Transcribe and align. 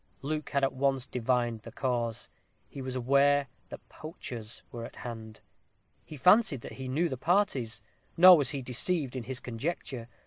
Luke 0.23 0.49
had 0.49 0.63
at 0.63 0.73
once 0.73 1.05
divined 1.05 1.59
the 1.61 1.71
cause; 1.71 2.27
he 2.67 2.81
was 2.81 2.95
aware 2.95 3.45
that 3.69 3.87
poachers 3.87 4.63
were 4.71 4.83
at 4.83 4.95
hand. 4.95 5.41
He 6.03 6.17
fancied 6.17 6.61
that 6.61 6.71
he 6.81 6.87
knew 6.87 7.07
the 7.07 7.17
parties; 7.17 7.83
nor 8.17 8.35
was 8.35 8.49
he 8.49 8.63
deceived 8.63 9.15
in 9.15 9.25
his 9.25 9.39
conjecture. 9.39 10.09